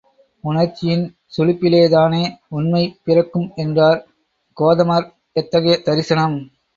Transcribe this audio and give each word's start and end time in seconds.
உணர்ச்சியின் 0.43 1.03
சுழிப்பிலேதானே 1.35 2.21
உண்மை 2.49 2.81
பிறக்கும் 3.03 3.51
என்றார் 3.55 3.99
கோதமர் 4.57 5.07
எத்தகைய 5.35 5.75
தரிசனம்? 5.81 6.37